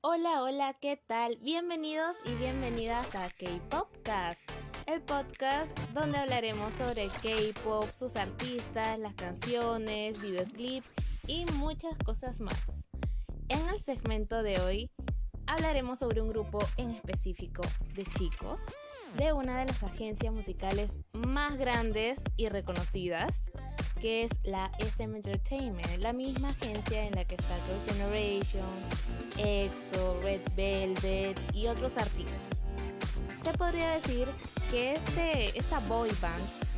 [0.00, 1.38] Hola, hola, ¿qué tal?
[1.38, 4.40] Bienvenidos y bienvenidas a K-Popcast,
[4.86, 10.88] el podcast donde hablaremos sobre K-Pop, sus artistas, las canciones, videoclips
[11.26, 12.86] y muchas cosas más.
[13.48, 14.92] En el segmento de hoy
[15.48, 17.62] hablaremos sobre un grupo en específico
[17.94, 18.66] de chicos
[19.16, 23.50] de una de las agencias musicales más grandes y reconocidas,
[24.00, 28.66] que es la SM Entertainment, la misma agencia en la que está Girls' Generation,
[29.38, 32.58] EXO, Red Velvet y otros artistas.
[33.42, 34.28] Se podría decir
[34.70, 36.68] que este, esta boy band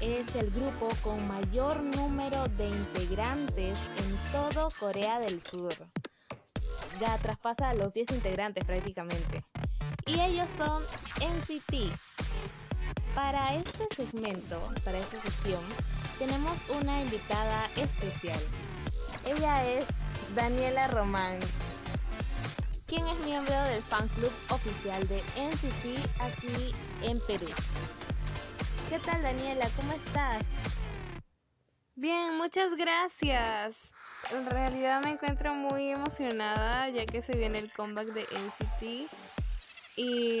[0.00, 5.72] es el grupo con mayor número de integrantes en todo Corea del Sur.
[7.00, 9.44] Ya traspasa a los 10 integrantes prácticamente.
[10.06, 10.82] Y ellos son
[11.20, 11.90] NCT.
[13.14, 15.62] Para este segmento, para esta sección,
[16.18, 18.40] tenemos una invitada especial.
[19.24, 19.84] Ella es
[20.34, 21.38] Daniela Román,
[22.86, 27.48] quien es miembro del fan club oficial de NCT aquí en Perú.
[28.88, 29.68] ¿Qué tal Daniela?
[29.76, 30.44] ¿Cómo estás?
[31.96, 33.92] Bien, muchas gracias.
[34.32, 39.10] En realidad me encuentro muy emocionada ya que se viene el comeback de NCT
[39.96, 40.40] y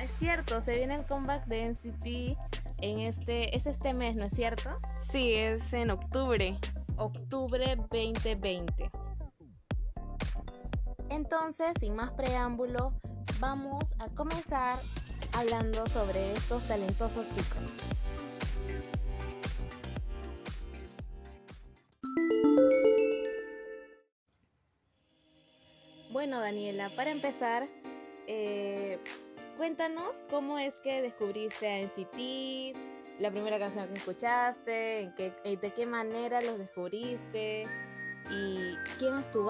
[0.00, 4.32] es cierto, se viene el comeback de NCT en este es este mes, ¿no es
[4.32, 4.70] cierto?
[5.00, 6.58] Sí, es en octubre.
[6.96, 8.90] Octubre 2020.
[11.10, 12.92] Entonces, sin más preámbulo,
[13.40, 14.78] vamos a comenzar
[15.32, 17.58] hablando sobre estos talentosos chicos.
[26.10, 27.68] Bueno, Daniela, para empezar,
[28.26, 28.98] eh,
[29.56, 32.76] cuéntanos cómo es que descubriste a NCT,
[33.18, 37.66] la primera canción que escuchaste, en eh, de qué manera los descubriste
[38.30, 39.46] y quién es tu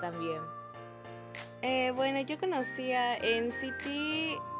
[0.00, 0.40] también.
[1.62, 3.86] Eh, bueno, yo conocí a NCT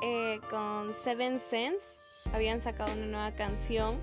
[0.03, 4.01] eh, con Seven Sense, habían sacado una nueva canción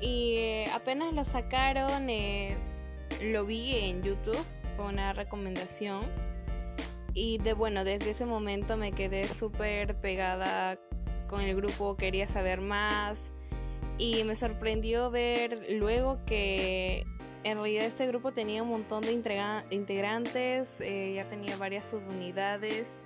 [0.00, 2.08] y apenas la sacaron,
[3.22, 4.44] lo vi en YouTube,
[4.76, 6.02] fue una recomendación
[7.14, 10.78] y de bueno, desde ese momento me quedé súper pegada
[11.28, 13.32] con el grupo, quería saber más.
[13.96, 17.04] Y me sorprendió ver luego que
[17.44, 23.00] en realidad este grupo tenía un montón de integrantes, eh, ya tenía varias subunidades.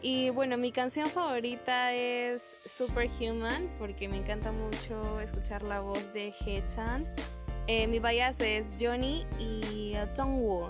[0.00, 6.32] Y bueno, mi canción favorita es Superhuman porque me encanta mucho escuchar la voz de
[6.46, 7.04] Hechan.
[7.66, 10.68] Eh, mi bias es Johnny y Woo.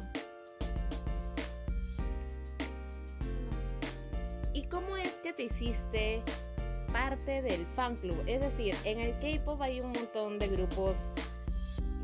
[5.49, 6.23] Te hiciste
[6.93, 8.23] parte del fan club.
[8.27, 11.15] Es decir, en el K-pop hay un montón de grupos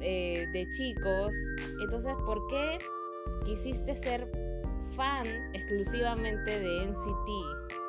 [0.01, 1.35] eh, de chicos.
[1.83, 2.79] Entonces, ¿por qué
[3.45, 4.31] quisiste ser
[4.97, 7.81] fan exclusivamente de NCT?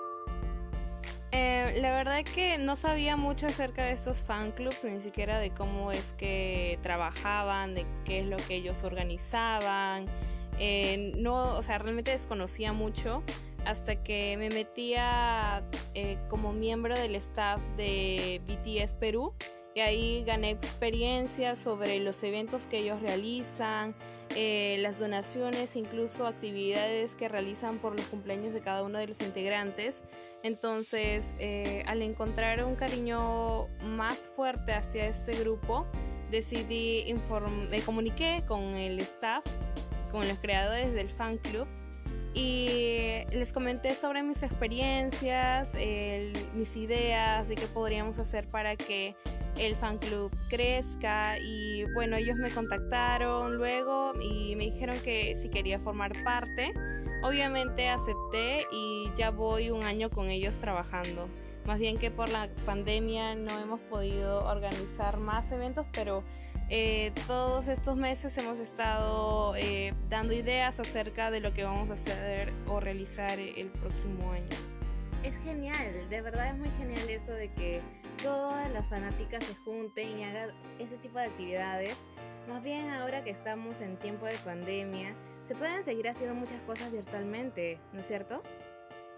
[1.33, 5.39] Eh, la verdad es que no sabía mucho acerca de estos fan clubs, ni siquiera
[5.39, 10.05] de cómo es que trabajaban, de qué es lo que ellos organizaban.
[10.59, 13.23] Eh, no, o sea, realmente desconocía mucho
[13.65, 15.63] hasta que me metía
[15.93, 19.33] eh, como miembro del staff de BTS Perú
[19.73, 23.95] y ahí gané experiencia sobre los eventos que ellos realizan,
[24.35, 29.21] eh, las donaciones, incluso actividades que realizan por los cumpleaños de cada uno de los
[29.21, 30.03] integrantes.
[30.43, 35.87] Entonces, eh, al encontrar un cariño más fuerte hacia este grupo,
[36.31, 37.13] decidí
[37.69, 39.43] me comuniqué con el staff,
[40.11, 41.67] con los creadores del fan club
[42.33, 45.69] y les comenté sobre mis experiencias,
[46.53, 49.13] mis ideas de qué podríamos hacer para que
[49.57, 55.49] el fan club crezca y bueno, ellos me contactaron luego y me dijeron que si
[55.49, 56.73] quería formar parte.
[57.23, 61.27] Obviamente acepté y ya voy un año con ellos trabajando.
[61.65, 66.23] Más bien que por la pandemia no hemos podido organizar más eventos, pero
[66.69, 71.93] eh, todos estos meses hemos estado eh, dando ideas acerca de lo que vamos a
[71.93, 74.47] hacer o realizar el próximo año.
[75.23, 77.81] Es genial, de verdad es muy genial eso de que
[78.23, 80.49] todas las fanáticas se junten y hagan
[80.79, 81.95] ese tipo de actividades.
[82.49, 85.13] Más bien ahora que estamos en tiempo de pandemia,
[85.43, 88.41] se pueden seguir haciendo muchas cosas virtualmente, ¿no es cierto?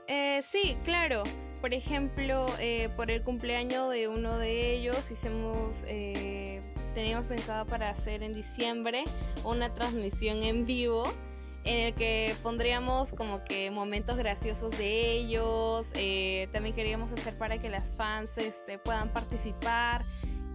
[0.08, 1.24] Eh, sí, claro.
[1.64, 2.46] Por ejemplo,
[2.98, 5.86] por el cumpleaños de uno de ellos hicimos
[6.94, 9.06] teníamos pensado para hacer en diciembre
[9.46, 11.04] una transmisión en vivo
[11.64, 15.90] en el que pondríamos como que momentos graciosos de ellos.
[15.96, 20.02] Eh, también queríamos hacer para que las fans este, puedan participar.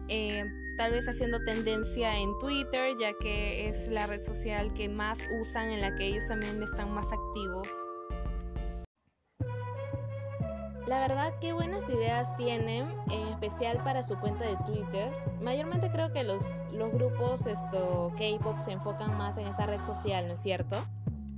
[0.09, 0.45] eh,
[0.77, 5.71] tal vez haciendo tendencia en Twitter, ya que es la red social que más usan,
[5.71, 7.67] en la que ellos también están más activos.
[10.89, 15.13] La verdad, qué buenas ideas tienen, en especial para su cuenta de Twitter.
[15.39, 16.43] Mayormente creo que los,
[16.73, 20.83] los grupos K-pop se enfocan más en esa red social, ¿no es cierto?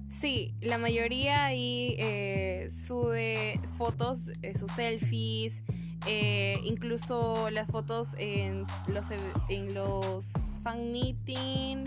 [0.08, 5.64] Sí, la mayoría ahí eh, sube fotos, eh, sus selfies,
[6.06, 9.06] eh, incluso las fotos en los,
[9.48, 10.32] en los
[10.62, 11.86] fan meeting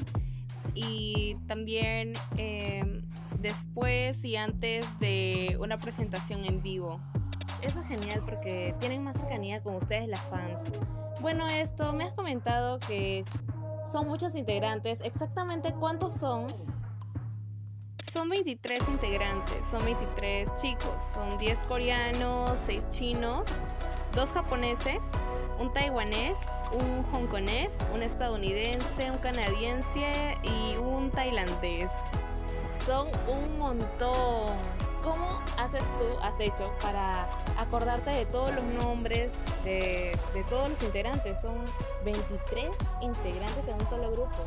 [0.75, 3.03] y también em,
[3.39, 6.99] después y antes de una presentación en vivo.
[7.63, 10.61] Eso es genial porque tienen más cercanía con ustedes las fans.
[11.21, 13.23] Bueno, esto me has comentado que
[13.89, 14.99] son muchos integrantes.
[15.01, 16.47] ¿Exactamente cuántos son?
[18.11, 23.43] Son 23 integrantes, son 23 chicos, son 10 coreanos, 6 chinos,
[24.13, 24.99] 2 japoneses,
[25.59, 26.37] un taiwanés,
[26.73, 31.89] un hongkonés, un estadounidense, un canadiense y un tailandés.
[32.85, 34.57] Son un montón.
[35.03, 37.27] ¿Cómo haces tú, has hecho para
[37.57, 39.33] acordarte de todos los nombres
[39.65, 40.17] de,
[40.49, 41.41] todos los integrantes?
[41.41, 41.55] Son
[42.05, 42.69] 23
[43.01, 44.37] integrantes en un solo grupo.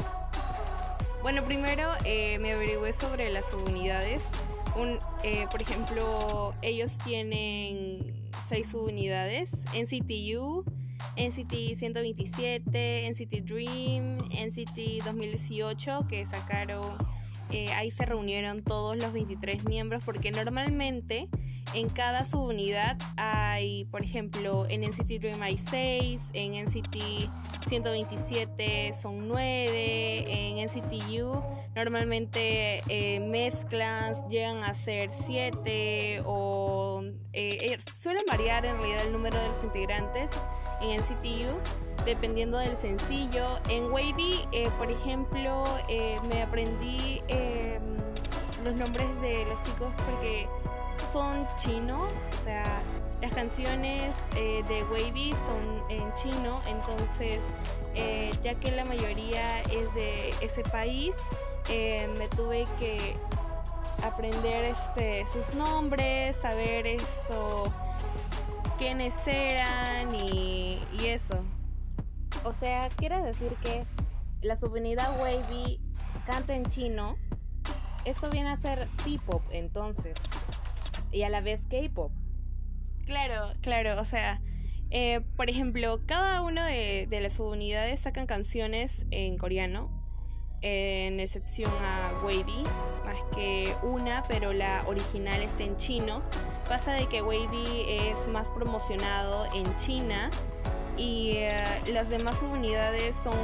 [1.21, 4.31] Bueno, primero eh, me averigüé sobre las subunidades.
[4.77, 10.65] Un, eh, por ejemplo, ellos tienen seis subunidades: NCTU,
[11.19, 17.16] NCT 127, NCT Dream, NCT 2018, que sacaron.
[17.51, 21.29] Eh, ahí se reunieron todos los 23 miembros, porque normalmente
[21.75, 26.97] en cada subunidad hay, por ejemplo, en NCT Dream hay 6, en NCT
[27.69, 31.43] 127 son 9, en NCTU
[31.75, 37.03] normalmente eh, mezclas llegan a ser 7 o
[37.35, 40.31] eh, suelen variar en realidad el número de los integrantes
[40.81, 41.61] en NCTU
[42.07, 43.45] dependiendo del sencillo.
[43.69, 45.65] En Wavy, eh, por ejemplo,
[46.31, 47.83] me aprendí em,
[48.65, 50.49] los nombres de los chicos porque
[51.13, 52.83] son chinos, o sea,
[53.21, 57.41] las canciones eh, de Wavy son en chino, entonces
[57.95, 61.15] eh, ya que la mayoría es de ese país,
[61.69, 63.17] eh, me tuve que
[64.03, 67.73] aprender este, sus nombres, saber esto,
[68.79, 71.43] quiénes eran y eso.
[72.47, 73.85] O sea, quiere decir que
[74.41, 75.81] la subunidad Wavy
[76.27, 77.17] canta en chino.
[78.05, 80.15] Esto viene a ser C-pop entonces
[81.11, 82.13] y a la vez K-pop.
[83.05, 84.41] Claro, claro, o sea,
[84.91, 89.91] eh, por ejemplo, cada uno de, las subunidades sacan canciones en coreano,
[90.63, 92.63] en excepción a Wavy,
[93.05, 96.23] más que una, pero la original está en chino.
[96.69, 100.31] Pasa de que Wavy es más promocionado en China
[100.97, 101.51] y eh,
[101.93, 103.35] las demás subunidades son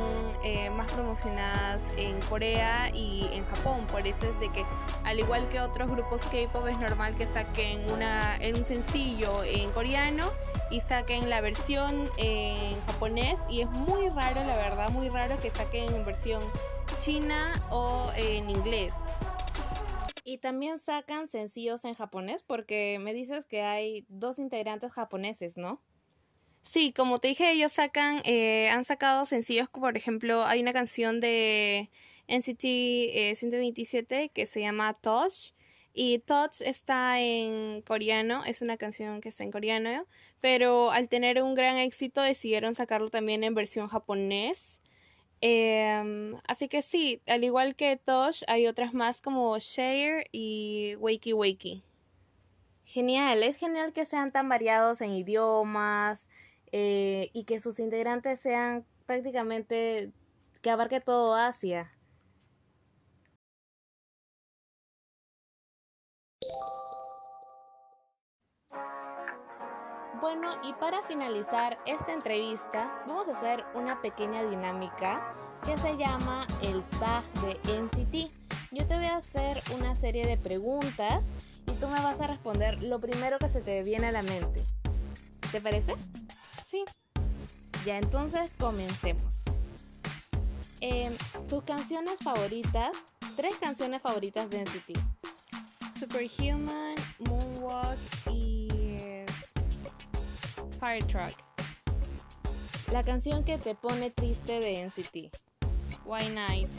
[0.45, 3.87] eh, más promocionadas en Corea y en Japón.
[3.87, 4.65] Por eso es de que,
[5.05, 9.71] al igual que otros grupos K-pop, es normal que saquen una, en un sencillo en
[9.73, 10.31] coreano
[10.71, 13.39] y saquen la versión en japonés.
[13.51, 16.43] Y es muy raro, la verdad, muy raro que saquen en versión
[16.99, 18.95] china o en inglés.
[20.25, 25.83] Y también sacan sencillos en japonés porque me dices que hay dos integrantes japoneses, ¿no?
[26.65, 31.21] Sí, como te dije, ellos sacan, eh, han sacado sencillos, por ejemplo, hay una canción
[31.21, 31.91] de
[32.29, 35.53] NCT 127 eh, que se llama Touch.
[35.95, 40.07] Y Touch está en coreano, es una canción que está en coreano,
[40.41, 44.81] pero al tener un gran éxito decidieron sacarlo también en versión japonés.
[45.43, 51.33] Em, así que sí, al igual que Touch, hay otras más como Share y Wakey
[51.35, 51.83] Wakey.
[52.85, 56.27] Genial, es genial que sean tan variados en idiomas,
[56.73, 60.11] eh, y que sus integrantes sean prácticamente
[60.63, 61.93] que abarque todo Asia.
[70.21, 76.47] Bueno, y para finalizar esta entrevista, vamos a hacer una pequeña dinámica que se llama
[76.63, 78.33] el tag de NCT.
[78.71, 81.27] Yo te voy a hacer una serie de preguntas
[81.67, 84.65] y tú me vas a responder lo primero que se te viene a la mente.
[85.51, 85.97] ¿Te parece?
[87.85, 89.43] Ya, entonces comencemos.
[90.81, 91.13] Em,
[91.49, 92.93] tus canciones favoritas,
[93.37, 94.99] tres canciones favoritas de NCT.
[95.99, 97.99] Superhuman, Moonwalk
[98.31, 99.27] y eh,
[100.79, 101.35] Fire Truck.
[102.93, 105.35] La canción que te pone triste de NCT.
[106.05, 106.71] Why Night.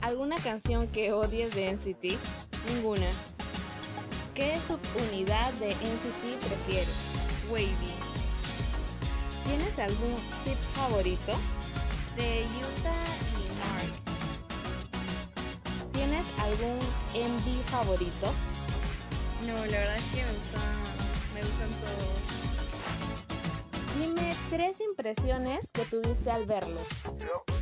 [0.00, 2.18] ¿Alguna canción que odies de NCT?
[2.72, 3.08] Ninguna.
[4.34, 6.88] ¿Qué subunidad de NCT prefieres?
[7.50, 8.07] Wavy.
[9.48, 10.14] ¿Tienes algún
[10.44, 11.32] tip favorito?
[12.16, 13.94] De Utah y Mark.
[15.90, 16.76] ¿Tienes algún
[17.14, 18.34] MV favorito?
[19.46, 20.82] No, la verdad es que me gustan,
[21.32, 22.18] me gustan todos.
[23.98, 26.86] Dime tres impresiones que tuviste al verlos.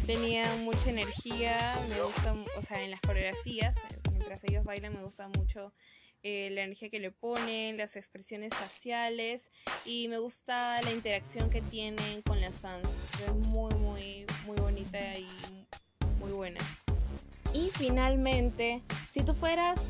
[0.06, 1.56] Tenía mucha energía,
[1.88, 3.76] me gusta, o sea, en las coreografías,
[4.10, 5.72] mientras ellos bailan me gusta mucho
[6.28, 9.48] eh, la energía que le ponen, las expresiones faciales
[9.84, 13.00] y me gusta la interacción que tienen con las fans.
[13.24, 15.28] Es muy, muy, muy bonita y
[16.18, 16.58] muy buena.
[17.54, 19.80] Y finalmente, si tú fueras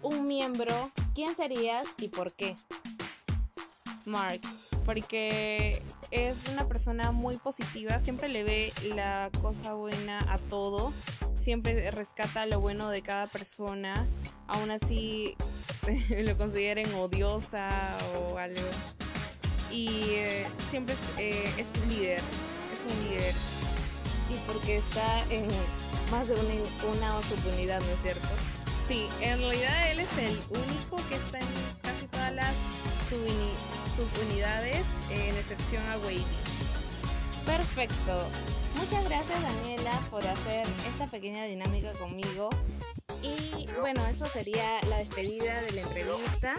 [0.00, 2.54] un miembro, ¿quién serías y por qué?
[4.04, 4.42] Mark,
[4.84, 10.92] porque es una persona muy positiva, siempre le ve la cosa buena a todo,
[11.34, 14.06] siempre rescata lo bueno de cada persona,
[14.46, 15.36] aún así
[16.24, 17.68] lo consideren odiosa
[18.16, 18.62] o algo.
[19.70, 22.20] Y eh, siempre es, eh, es, un líder,
[22.72, 23.34] es un líder.
[24.30, 25.48] Y porque está en
[26.10, 26.54] más de una,
[26.96, 28.28] una subunidad, ¿no es cierto?
[28.88, 31.46] Sí, en realidad él es el único que está en
[31.82, 32.54] casi todas las
[33.96, 36.24] subunidades, en excepción a Wade.
[37.46, 38.28] Perfecto.
[38.76, 42.50] Muchas gracias Daniela por hacer esta pequeña dinámica conmigo.
[43.24, 46.54] Y bueno, eso sería la despedida de la entrevista.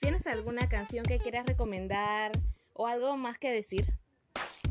[0.00, 2.30] ¿Tienes alguna canción que quieras recomendar
[2.72, 3.98] o algo más que decir?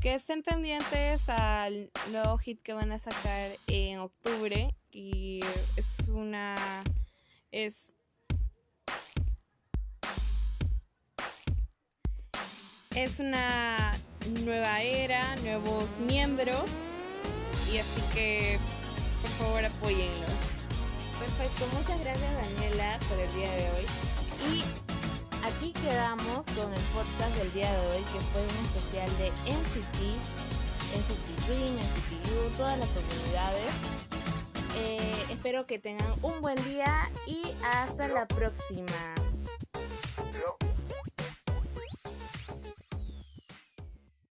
[0.01, 5.41] Que estén pendientes al nuevo hit que van a sacar en octubre y
[5.75, 6.83] es una
[7.51, 7.91] es
[12.95, 13.91] es una
[14.43, 16.69] nueva era, nuevos miembros
[17.71, 18.59] y así que
[19.21, 20.52] por favor apóyenlos.
[21.24, 23.86] Perfecto, muchas gracias Daniela por el día de hoy.
[24.51, 24.63] Y
[25.48, 30.20] aquí quedamos con el podcast del día de hoy que fue un especial de NCT,
[30.98, 33.74] NCT Dream, U, todas las comunidades.
[34.75, 39.23] Eh, espero que tengan un buen día y hasta la próxima.